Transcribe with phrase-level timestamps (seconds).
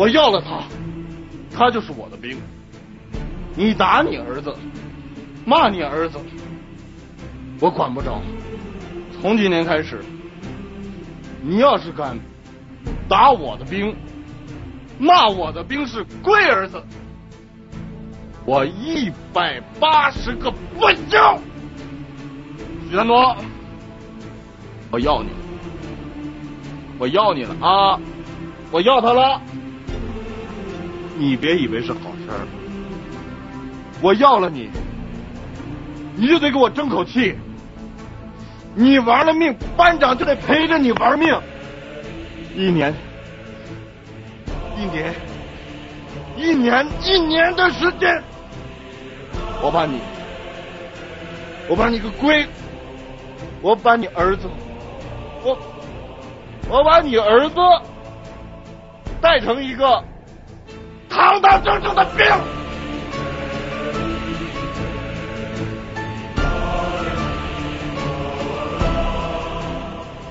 [0.00, 0.62] 我要了他，
[1.54, 2.38] 他就是我的兵。
[3.54, 4.56] 你打你儿子，
[5.44, 6.18] 骂你儿子，
[7.60, 8.18] 我管不着。
[9.20, 10.02] 从今天开始，
[11.42, 12.18] 你要是敢
[13.10, 13.94] 打我的兵，
[14.98, 16.82] 骂我的兵是龟儿子，
[18.46, 21.38] 我一百八十个不要。
[22.88, 23.36] 许三多，
[24.90, 25.36] 我要你了，
[26.98, 28.00] 我要你了啊！
[28.72, 29.42] 我要他了，
[31.20, 32.48] 你别以为是好事儿。
[34.00, 34.70] 我要了你，
[36.16, 37.36] 你就得给我争口气。
[38.74, 41.38] 你玩了命，班长就得陪着你玩命。
[42.56, 42.94] 一年，
[44.78, 45.14] 一年，
[46.38, 48.22] 一年，一年的时间，
[49.60, 50.00] 我把你，
[51.68, 52.46] 我把你个龟，
[53.60, 54.48] 我把你儿子，
[55.44, 55.58] 我，
[56.70, 57.56] 我把你儿子
[59.20, 60.02] 带成一个
[61.30, 62.26] 堂堂正正的兵。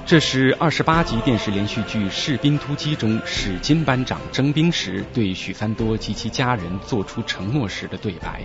[0.05, 8.41] 这是二十八集电视连续剧《士兵突击》中史金班长征兵时对许三多及其家人做出承诺时的对白。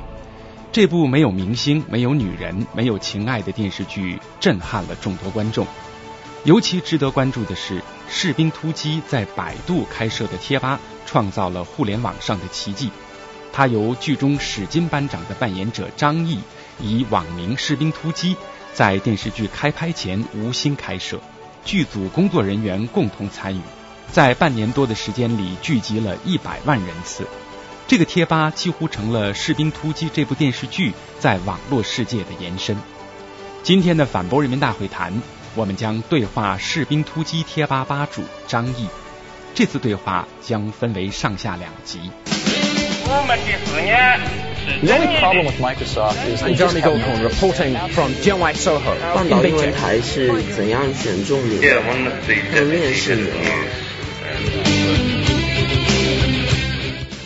[0.70, 5.66] 这部没有明星、没有女人、没有情爱的电视剧震撼了众多观众。
[6.44, 12.90] 尤其值得关注的是，《士兵突击》在百度开设的贴吧创造了互联网上的奇迹。
[13.52, 16.40] 他由剧中史金班长的扮演者张译
[16.80, 18.36] 以网名“士兵突击”
[18.74, 21.20] 在电视剧开拍前无心开设。
[21.64, 23.60] 剧组工作人员共同参与，
[24.10, 27.26] 在半年多的时间里聚集了一百万人次。
[27.86, 32.76] 这个贴吧几乎成了《士兵突击》这部电视剧在网络世界的延伸。
[33.62, 35.22] 今天的反驳人民大会谈，
[35.54, 38.88] 我们将对话《士兵突击》贴吧吧主张毅。
[39.54, 42.00] 这次对话将分为上下两集。
[43.06, 44.18] 我们的思念。
[44.82, 51.82] The only problem with Microsoft is reporting from Jianwai Soho 半岛英文台是怎样选中你的？
[51.82, 53.36] 他们面试你了。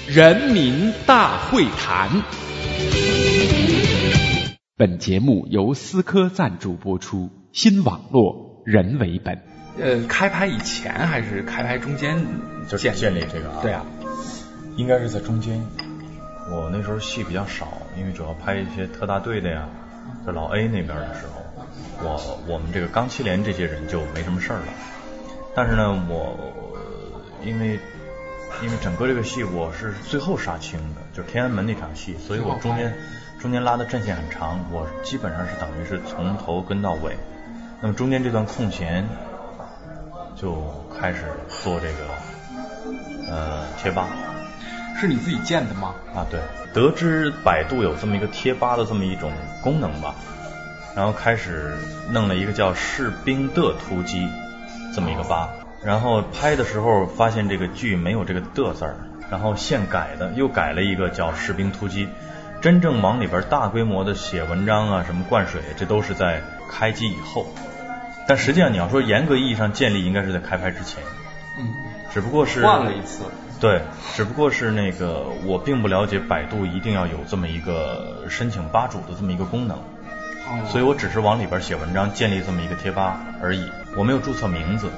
[0.08, 2.22] 人民大会谈。
[4.76, 9.57] 本节目由思科赞助播出，新网络人为本。
[9.80, 12.24] 呃，开拍以前还是开拍中间
[12.68, 13.58] 就建建立这个啊？
[13.62, 13.84] 对啊，
[14.76, 15.64] 应该是在中间。
[16.50, 19.68] 我那时候戏比较少，因为主要拍一些特大队的呀，
[20.26, 21.44] 在老 A 那边的时候，
[22.02, 24.66] 我我们这个钢七连这些人就没什么事儿了。
[25.54, 26.54] 但是呢，我
[27.44, 27.78] 因为
[28.62, 32.94] 因为整个这个戏我是最后杀青的，就是天安门那场戏，所以我中间
[33.38, 37.16] 中间拉的战线很长，我基本上是等于是从头跟到尾。
[37.80, 39.06] 那么中间这段空闲，
[40.40, 40.56] 就
[40.98, 44.06] 开始做这个呃贴吧。
[45.00, 45.94] 是你自己建的吗？
[46.12, 46.40] 啊，对，
[46.74, 49.30] 得知百度有这么一个贴吧的这么一种
[49.62, 50.14] 功能吧，
[50.96, 51.76] 然后开始
[52.10, 54.28] 弄了一个叫“士兵的突击”
[54.92, 55.50] 这么一个吧，
[55.84, 58.96] 然后拍的时候发现这个剧没有这个的字儿，
[59.30, 62.08] 然后现改的，又改了一个叫“士兵突击”，
[62.60, 67.46] 真正往里边大规模的写文章啊，什么灌水，这都是在开机以后，
[68.28, 71.02] 但实际上你要说严格意义上建立，应该是在开拍之前，
[71.58, 71.74] 嗯，
[72.12, 73.24] 只不过是换了一次。
[73.58, 73.82] 对，
[74.14, 79.78] 只不过是那个我并不了解百度一定要有这么一个申请吧主的这么一个功能，
[80.68, 84.88] 所以我只是往里边写文章，建立这么一个贴吧而已，我没有注册名字，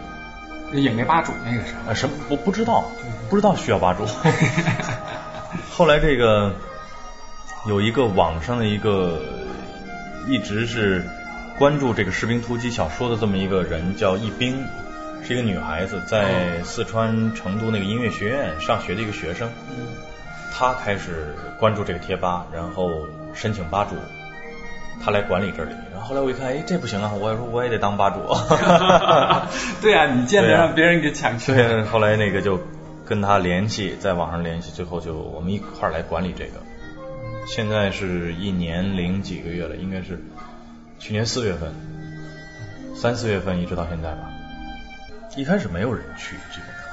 [0.73, 2.85] 也没吧主那个啥，啊什么我不知道，
[3.31, 4.05] 不知道需要吧主。
[5.73, 6.55] 后来这个
[7.67, 9.23] 有一个网上的一个
[10.29, 11.03] 一直是
[11.61, 14.65] 关注这个士兵突击小说的这么一个人叫易兵。
[15.23, 19.51] 是一个女孩子，在四川成都那个音乐学院上学的一个学生，
[20.51, 22.91] 她开始关注这个贴吧，然后
[23.35, 23.95] 申请吧主，
[25.05, 25.73] 她来管理这里。
[25.93, 28.21] 然后后来我一看，哎，这不行啊，我说我也得当吧主。
[29.85, 31.53] 对啊，你见得让别人给抢去。
[31.53, 32.59] 对，后来那个就
[33.05, 36.53] 跟他联系，在网上联系，最后就我们一块儿来管理这个。
[37.47, 40.19] 现在是一年零几个月了，应该是
[41.01, 41.73] 去年四月份，
[42.95, 44.31] 三四月份一直到现在吧。
[45.35, 46.85] 一开始没有人去，基本上。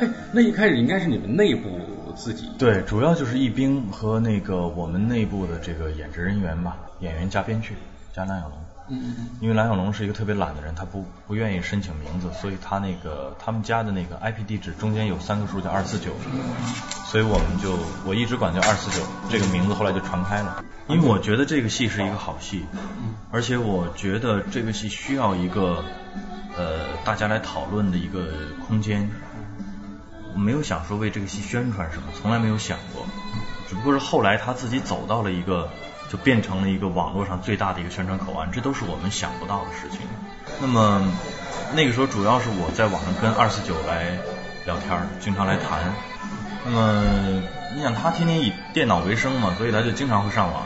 [0.00, 1.78] 哎，那一开始应该是你们内部
[2.16, 2.50] 自己。
[2.58, 7.74] 对，主要就是一兵和那个我们内部的这个演职人员吧，演员加编剧
[8.12, 8.58] 加梁小龙。
[8.88, 9.28] 嗯嗯嗯。
[9.40, 16.12] 因为蓝小龙是一个特别懒的人，他不不愿意申请名字，所以他那个他们家的那个 IP 地址中间有三个数叫二四九，
[17.06, 20.64] 所以我们就我一直管叫二四九这个名字，后来就传开了。
[20.88, 22.64] 因为我觉得这个戏是一个好戏，
[23.30, 25.84] 而且我觉得这个戏需要一个。
[26.56, 28.28] 呃，大家来讨论的一个
[28.64, 29.10] 空间，
[30.34, 33.04] 我没有想说为这个戏宣传什么，从来没有想过。
[33.68, 35.68] 只不过是后来他自己走到了一个，
[36.14, 40.02] 就变成了一个网络上最大的一个宣传口岸，这都是我们想不到的事情。
[40.60, 41.02] 那么
[41.74, 44.16] 那个时候主要是我在网上跟二四九来
[44.64, 45.92] 聊天，经常来谈。
[46.64, 47.42] 那么
[47.74, 50.62] 你想他天天以电脑为生嘛，所以他就经常会上网，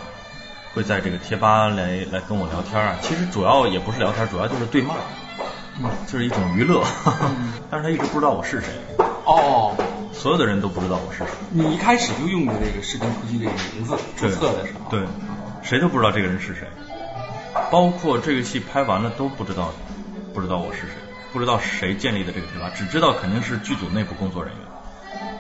[0.75, 2.97] 会在这个贴吧来来跟我聊天啊。
[3.01, 4.97] 其实主要也不是聊天，主要就是对骂，
[6.07, 6.85] 就是一种娱乐。
[7.73, 8.69] 但是他一直不知道我是谁。
[9.25, 9.75] 哦。
[10.11, 11.27] 所有的人都不知道我是谁。
[11.53, 15.07] 你一开始就用的这个士兵突击这个名字注册的时候，对，
[15.63, 16.67] 谁都不知道这个人是谁，
[17.71, 19.73] 包括这个戏拍完了都不知道，
[20.33, 20.95] 不知道我是谁，
[21.33, 24.63] 不知道谁建立的这个贴吧，只知道肯定是剧组内部工作人员，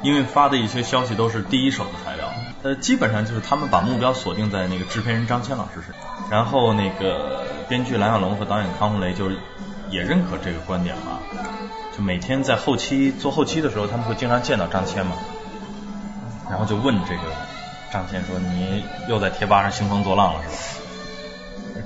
[0.02, 2.30] 因为发的一些消息都是第一手的材料，
[2.62, 9.30] 呃，基本上就是他们把目标锁定在那个制片人张谦老师身上，然后那个编剧蓝小龙和导演康洪雷就
[9.90, 11.20] 也认可这个观点嘛，
[11.96, 12.02] 就。
[12.02, 15.16] 每天在后期做后期的时候，他们会经常见到张谦嘛，
[16.48, 17.22] 然后就问这个
[17.92, 20.54] 张骞说：“你又在贴吧上兴风作浪了是吧？”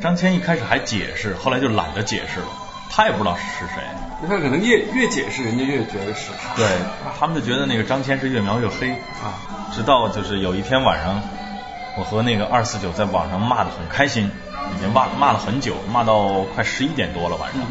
[0.03, 2.47] 张骞一开始还解释，后来就懒得解释了，
[2.91, 3.83] 他也不知道是谁。
[4.29, 6.55] 他可能越越解释，人家越觉得是他。
[6.57, 6.67] 对，
[7.19, 9.71] 他们就觉得那个张骞是越描越黑啊。
[9.73, 11.23] 直到就是有一天晚上，
[11.97, 14.31] 我和那个二四九在网上骂的很开心，
[14.77, 17.63] 已经骂骂了很久，骂到快十一点多了晚上。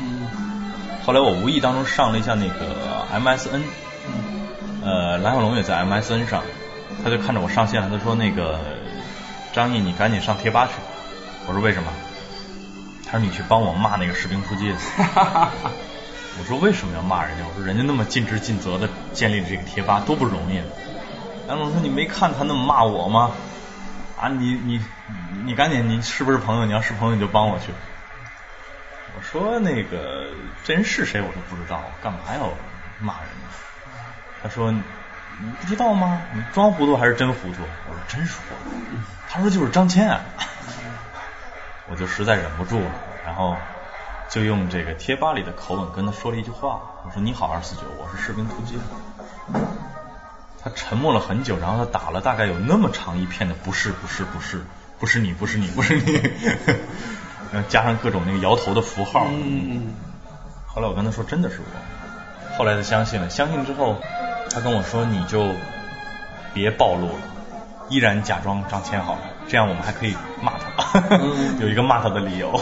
[1.06, 3.62] 后来我无意当中上了一下那个 MSN，
[4.84, 6.44] 呃，蓝小龙也在 MSN 上，
[7.04, 8.60] 他就看着我上线了，他说那个
[9.54, 10.74] 张毅你赶紧上贴吧去，
[11.48, 11.92] 我说为什么？
[13.06, 14.74] 他说你去帮我骂那个士兵突击。
[16.40, 17.44] 我说为什么要骂人家？
[17.46, 20.58] 我说人家那么尽职尽责的建立了这个贴吧多不容易。
[21.48, 23.32] 蓝小龙说你没看他那么骂我吗？
[24.18, 24.80] 啊你你
[25.44, 26.66] 你赶紧你是不是朋友？
[26.66, 27.66] 你要是朋友你就帮我去。
[29.18, 30.28] 我说那个
[30.64, 32.50] 这人是谁我都不知道，干嘛要
[33.00, 33.50] 骂人呢？
[34.42, 34.74] 他说
[35.44, 36.22] 你不知道吗？
[36.34, 37.64] 你装糊涂还是真糊涂？
[37.90, 38.98] 我说真是糊涂。
[39.30, 40.22] 他说就是张骞啊。
[41.90, 42.92] 我就实在忍不住了，
[43.26, 43.58] 然后
[44.30, 46.82] 就用这个贴吧里的口吻跟他说了一句话。
[47.04, 48.80] 我说你好二四九，我是士兵突击。
[50.64, 54.62] 他沉默了很久，然后他打了大概有那么长一片的不是不是不是
[55.00, 56.14] 不是你不是你不是你。
[57.52, 59.26] 然后加上各种那个摇头的符号。
[59.30, 59.96] 嗯嗯。
[60.68, 63.30] 后来我跟他说真的是我，后来他相信了。
[63.30, 64.02] 相信之后，
[64.54, 65.54] 他跟我说你就
[66.54, 67.14] 别暴露了，
[67.90, 71.18] 依然假装张谦好了，这样我们还可以骂他，
[71.60, 72.60] 有一个骂他的理由。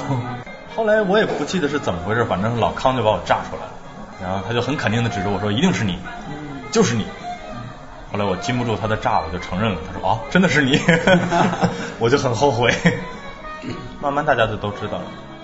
[0.76, 3.72] 后来我也不记得是怎么回事，反正老康就把我炸出来了，
[4.22, 5.98] 然后他就很肯定的指着我说一定是你，
[6.72, 7.06] 就是你。
[8.12, 9.78] 后来我禁不住他的炸，我就承认了。
[9.86, 10.80] 他说哦，真的是你，
[12.00, 12.74] 我就很后悔。
[14.02, 15.04] 慢慢大家就都知道了，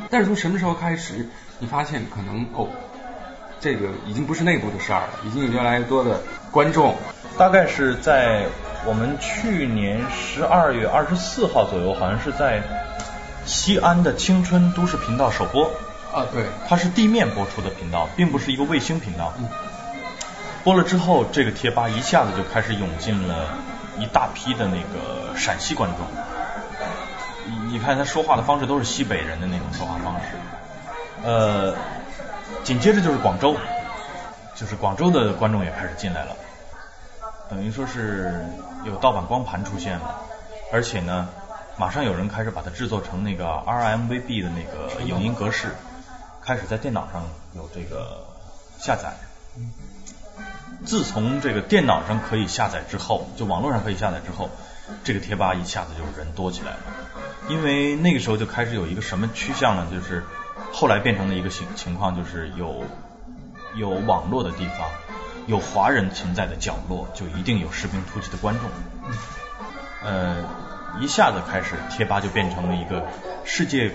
[0.10, 2.68] 但是从什么时候开始，你发现可能哦，
[3.66, 6.22] 这个已经不是内部的事儿了，已经有越来越多的
[6.52, 6.96] 观众。
[7.36, 8.46] 大概是在
[8.86, 12.62] 我们去年十二月二十四号左右，好像是在
[13.44, 15.66] 西安的青春都市频道首播。
[16.14, 19.34] 啊，对，它是地面播出的频道，并不是一个卫星频道。
[20.64, 23.48] 播了之后，这个贴吧一下子就开始涌进了
[23.98, 26.06] 一大批的那个陕西观众。
[27.72, 30.38] 你看他说话的方式都是西北人的那种说话方式，
[31.24, 31.74] 呃，
[32.64, 33.56] 紧接着就是广州，
[34.56, 36.36] 就是广州的观众也开始进来了，
[37.50, 38.46] 等于说是
[38.86, 40.22] 有盗版光盘出现了，
[40.72, 41.30] 而且呢，
[41.78, 45.76] 马上有人开始把它制作成那个 RMVB 的那个影音格式，
[46.42, 47.24] 开始在电脑上
[47.54, 48.26] 有这个
[48.80, 49.14] 下载。
[50.84, 54.50] 自从这个电脑上可以下载之后，就网络上可以下载之后，
[55.04, 56.80] 这个贴吧一下子就人多起来了。
[57.48, 59.88] 因为那个时候就开始有一个什么趋向呢？
[59.92, 60.26] 就是
[60.78, 62.84] 后来变成的一个情情况，就是有
[63.76, 64.90] 有网络的地方，
[65.48, 68.70] 有华人存在的角落，就一定有士兵突击的观众。
[70.04, 70.44] 呃，
[71.00, 73.08] 一下子开始贴吧就变成了一个
[73.46, 73.90] 世界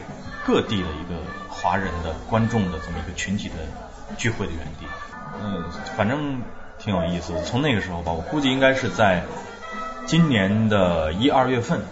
[0.47, 1.21] 各地的一个
[1.51, 3.57] 华人的观众的这么一个群体的
[4.17, 4.87] 聚会的原地。
[5.39, 5.65] 嗯，
[5.99, 6.41] 反正
[6.79, 7.43] 挺有意思的。
[7.43, 9.23] 从那个时候吧，我估计应该是在
[10.07, 11.83] 今年的一二月份。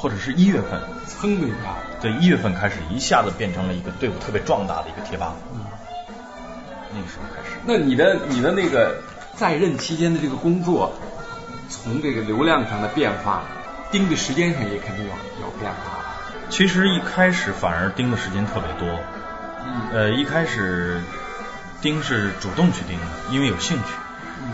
[0.00, 5.34] 或者是一月份，噌的一下，对，一月份开始一下子变成了一个队伍特别壮大的一个贴吧。
[5.52, 5.64] 嗯，
[6.94, 7.56] 那个时候开始。
[7.64, 9.02] 那你的你的那个
[9.34, 10.92] 在任期间的这个工作，
[11.68, 13.42] 从这个流量上的变化，
[13.90, 15.10] 盯的时间上也肯定有
[15.42, 16.04] 有变化。
[16.48, 19.00] 其实一开始反而盯的时间特别多。
[19.66, 19.90] 嗯。
[19.92, 21.02] 呃，一开始
[21.80, 23.84] 盯是主动去盯的，因为有兴趣。
[24.40, 24.52] 嗯。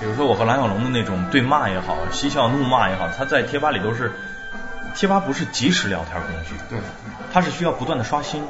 [0.00, 4.12] 比如说我和蓝小龙的那种对骂也好，嬉笑怒骂也好，他在贴吧里都是。
[4.96, 6.78] 贴吧不是即时聊天工具，对，
[7.30, 8.42] 它是需要不断的刷新，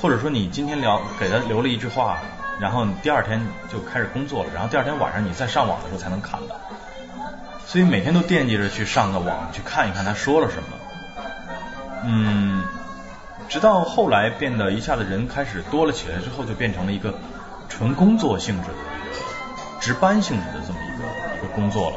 [0.00, 2.18] 或者说你今天聊给他留了一句话，
[2.60, 6.54] 然后你第二天就开始工作了，然后第二天晚上你再上网的时候才能看到，
[7.66, 10.68] 所以每天都惦记着去上个网去看一看他说了什么。
[12.04, 12.62] 嗯，
[13.48, 17.18] 直到后来变得一下子人开始多了起来之后，就变成了一个
[17.68, 21.04] 纯工作性质的一个值班性质的这么一个
[21.36, 21.96] 一个工作了，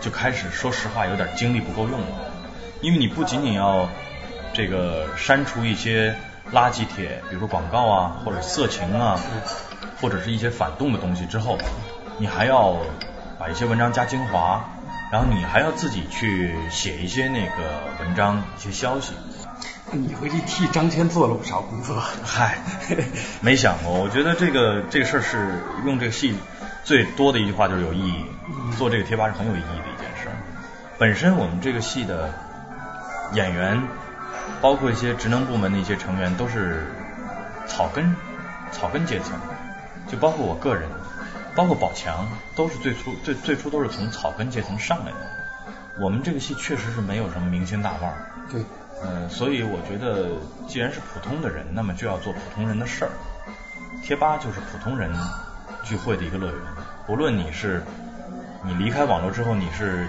[0.00, 2.06] 就开始说实话有点精力不够用了，
[2.80, 3.88] 因为你不仅仅要
[4.52, 6.14] 这个删除一些
[6.52, 9.18] 垃圾帖，比如说广告啊，或者色情啊，
[10.00, 11.58] 或者是一些反动的东西之后，
[12.18, 12.76] 你还要
[13.38, 14.64] 把一些文章加精华，
[15.10, 19.12] 然后你还要自己去写一些那个文章、一些消息。
[19.90, 22.00] 你回去替张谦做了不少工作。
[22.22, 22.58] 嗨，
[23.40, 26.34] 没想过，我觉得这个这个事儿是用这个戏
[26.84, 28.24] 最多的一句话就是有意义，
[28.76, 30.28] 做这个贴吧是很有意义的一件事。
[30.98, 32.32] 本身我们这个戏的
[33.32, 33.80] 演员，
[34.60, 36.86] 包括一些职能部门的一些成员，都是
[37.66, 38.14] 草根
[38.72, 39.38] 草根阶层，
[40.06, 40.88] 就包括我个人，
[41.54, 45.18] 包括宝强，都是最初最最初都是从草根阶层上来的。
[46.00, 48.16] 我们这个戏确实是没有什么明星大腕儿。
[48.50, 48.62] 对。
[49.00, 50.30] 嗯，所以我觉得，
[50.66, 53.10] 既然是普通的人，那么就要做普通人的事儿。
[54.02, 55.10] 贴吧就是普通人
[55.84, 56.60] 聚会的一个乐园，
[57.06, 57.82] 不论你是
[58.64, 60.08] 你离开网络之后，你是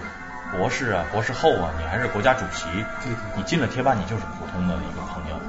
[0.51, 2.67] 博士啊、博士后啊，你还是国家主席，
[3.35, 5.39] 你进了贴吧，你就是普通的一个朋友。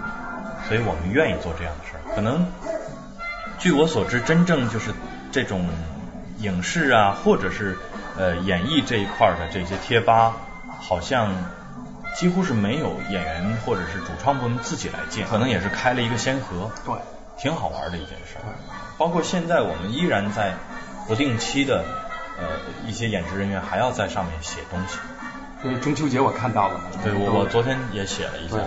[0.69, 2.15] 所以我们愿意做这样的事儿。
[2.15, 2.47] 可能
[3.59, 4.93] 据我所知，真正就是
[5.33, 5.69] 这种
[6.39, 7.79] 影视啊，或者是
[8.17, 10.37] 呃演艺这一块的这些贴吧，
[10.81, 11.33] 好像。
[12.17, 16.97] 几乎是没有演员或者是主创部门自己来建，可能也是开了一个先河，对，
[17.39, 18.35] 挺好玩的一件事。
[18.99, 20.55] 包括现在我们依然在
[21.07, 21.85] 不定期的
[22.39, 22.47] 呃
[22.87, 24.99] 一些演职人员还要在上面写东西。
[25.63, 28.65] 就是中秋节我看到了，对我我昨天也写了一下，对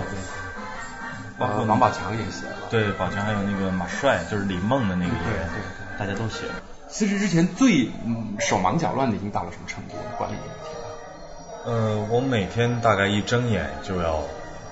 [1.40, 5.50] 包括王宝强也写了，对，宝强还有那个马帅，就是李梦的那个演员，
[5.98, 6.54] 大家都写了。
[6.88, 7.90] 辞职之前最
[8.40, 9.96] 手忙脚乱的已经到了什么程度？
[10.16, 10.88] 管理贴吧？
[11.66, 14.20] 呃，我每天大概一睁眼就要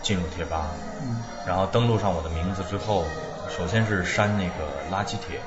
[0.04, 0.68] 进入贴吧，
[1.48, 3.06] 然后登录上我的名字之后，
[3.50, 5.40] 首先是删那个垃圾帖，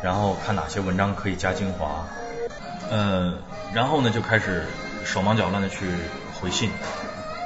[0.00, 2.06] 然后看哪些文章可以加精华，
[2.90, 3.34] 呃，
[3.74, 4.64] 然后呢就开始
[5.04, 5.86] 手忙脚乱的去
[6.40, 6.70] 回信，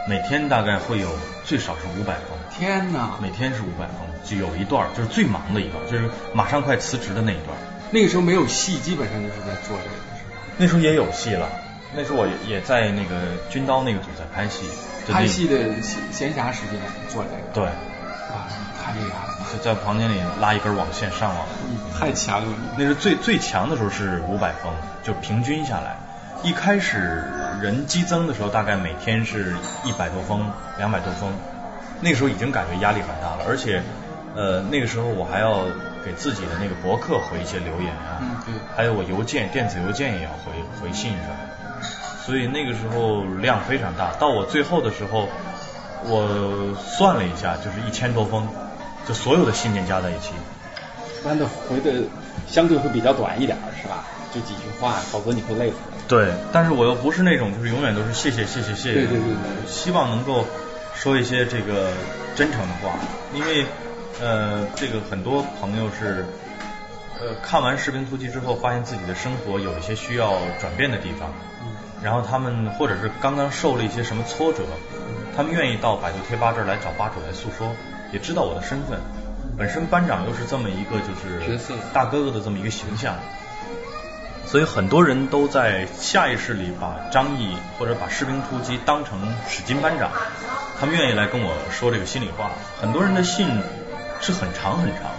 [0.08, 1.08] 每天大概会有
[1.44, 2.38] 最少是五百封。
[2.50, 3.16] 天哪！
[3.20, 7.56] 每天是五百封，就有一段就是最忙的一段，就是马上快辞职的那一段。
[7.90, 9.96] 那个时候没有戏，基本上就是在做这个？
[10.58, 11.48] 那时候也有戏了。
[11.94, 13.20] 那时候我也在那个
[13.50, 14.64] 军刀那个组在拍戏，
[15.10, 17.52] 拍戏的闲闲暇时间做这个。
[17.52, 18.48] 对，啊，
[18.82, 19.31] 太厉害了！
[19.52, 21.46] 就在房间里拉一根网线上网。
[21.98, 22.48] 太强了！
[22.78, 25.96] 那是最最强的时候是五百封，就平均下来，
[26.42, 27.24] 一开始
[27.60, 29.54] 人激增的时候大概每天是
[29.84, 31.32] 一百多封、两百多封，
[32.00, 33.82] 那个时候已经感觉压力很大了，而且
[34.34, 35.64] 呃那个时候我还要
[36.04, 38.18] 给自己的那个博客回一些留言啊，
[38.74, 41.34] 还有我邮件电子邮件也要回回信什么。
[42.24, 45.28] 所以那个时候量非常大，到我最后的时候，
[46.04, 48.46] 我算了一下，就是一千多封，
[49.06, 50.32] 就所有的信念加在一起。
[51.20, 52.02] 一般的回的
[52.48, 54.04] 相对会比较短一点，是吧？
[54.34, 55.76] 就几句话，否则你会累死。
[56.08, 60.46] 对，但是我又不是那种就是永远都是谢谢谢谢谢谢，对对对，希望能够
[60.94, 61.92] 说一些这个
[62.34, 62.94] 真诚的话，
[63.34, 63.66] 因为
[64.20, 66.26] 呃，这个很多朋友是
[67.20, 71.32] 呃看完《士兵突击》之后，发现自己的生活有一些需要转变的地方。
[72.02, 74.64] 然后他们或者是刚刚受了一些什么挫折，
[75.36, 77.72] 他们愿意到百度贴吧这儿来找吧主来诉说，
[78.12, 79.00] 也知道我的身份，
[79.56, 83.16] 本身班长又是这么一个就是角色大哥哥的这么一个形象，
[84.46, 90.10] 所以很多人都在下意识里把张译或者把士兵突击当成史金班长，
[90.78, 92.50] 他们愿意来跟我说这个心里话。
[92.80, 93.48] 很多人的信
[94.20, 95.10] 是很长很长，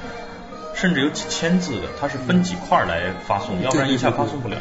[0.75, 4.57] 甚至有几千字的，他是分几块来发送，要不然一下发送不了。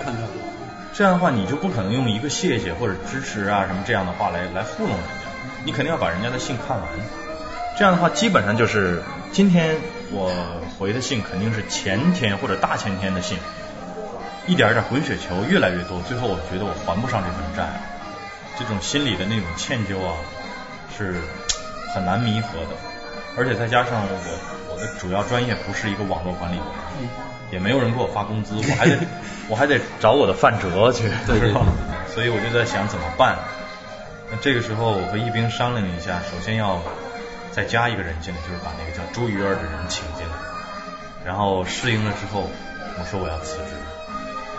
[0.94, 5.30] 这样的话，你就不可能用一个谢谢或者支持啊什么这样的话来来糊弄人家，
[5.64, 6.86] 你肯定要把人家的信看完。
[7.82, 9.74] 这样的话，基本上就是今天
[10.12, 10.30] 我
[10.78, 13.36] 回的信肯定是前天或者大前天的信，
[14.46, 17.80] 一点一点滚雪球越来越多，最后我觉得我还不上这份债，
[18.56, 20.14] 这种心里的那种歉疚啊
[20.96, 21.16] 是
[21.92, 22.76] 很难弥合的，
[23.36, 26.64] 而且再加上我我的主要专业不是一个网络管理员，
[27.50, 28.96] 也没有人给我发工资，我还得。
[29.50, 31.66] 我还得找我的范哲去，是吧？
[32.14, 33.38] 所以我就在想怎么办。
[34.30, 36.80] 那这个时候我和一兵商量了一下，首先要
[37.52, 40.32] 再加一个人进来，就是把那个叫朱鱼儿的人请进来。
[41.24, 42.50] 然后适应了之后，
[42.98, 43.74] 我说我要辞职。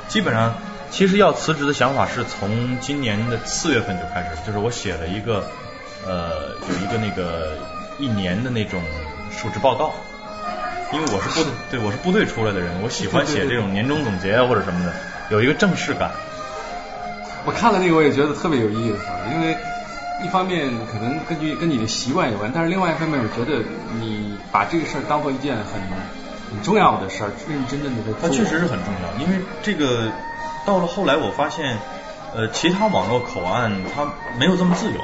[0.07, 0.55] 基本上，
[0.91, 5.49] 其实要辞职的想法是从今年的四月份就开始，就是我写了一个
[6.05, 7.57] 呃有一个那个
[7.97, 8.81] 一年的那种
[9.31, 9.93] 述职报告。
[10.93, 14.93] 因为我是部队， 对我是部队出来的人，我喜欢写这种年终总结啊或者什么的，
[15.29, 16.11] 有一个正式感。
[17.45, 18.99] 我看了那个，我也觉得特别有意思，
[19.33, 19.57] 因为
[20.21, 23.63] 一方面可能根据跟你的习惯有关，但是另外一方面，我觉得
[23.99, 25.81] 你把这个事儿当做一件很
[26.51, 28.29] 很重要的事儿，认认真真的在做。
[28.29, 30.11] 它确实是很重要，因为这个
[30.65, 31.77] 到了后来，我发现
[32.35, 34.99] 呃，其他网络口岸它没有这么自由，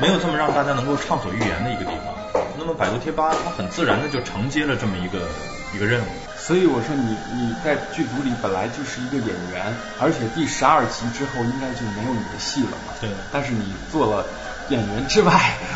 [0.00, 2.42] 没有这么让大家能够畅所欲言的一个地方。
[2.58, 5.20] 那么百度贴吧，它很自然的就承接了这么一个
[5.74, 6.06] 一个任务。
[6.50, 12.92] 所以我说你你在剧组里本来就是一个演员，而且第十二集之后应该就没有你的戏了嘛。
[13.00, 13.08] 对。
[13.30, 14.26] 但是你做了
[14.68, 15.32] 演员之外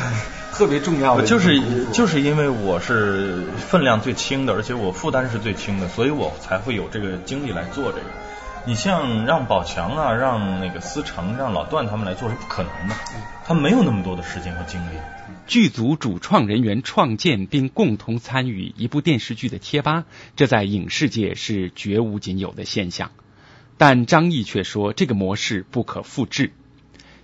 [0.52, 1.62] 特别重要的就是
[1.92, 8.06] 就是因为我是分量最轻的，而且我负担是最轻的，所以我才会有这个精力来做这个。
[8.66, 12.94] 你像让宝强啊，让那个思成，让老段他们来做是不可能的，
[13.44, 14.96] 他们没有那么多的时间和精力。
[15.46, 23.10] 剧组主创人员创建并共同参与一部电视剧的贴吧，这在影视界是绝无仅有的现象。
[23.76, 26.52] 但张译却说这个模式不可复制。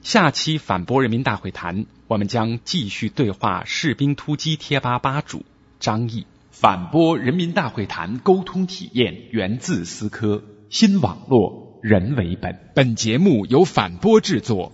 [0.02, 5.46] 下期反驳人民大会谈，我们将继续对话士兵突击贴吧吧主
[5.78, 6.26] 张译。
[6.50, 12.56] 反驳人民大会谈沟通体验源自思科新网络人为本。
[12.76, 14.70] 本节目由反播制作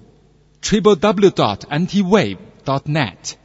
[0.61, 2.37] ，triple w dot anti wave
[2.67, 3.37] dot net。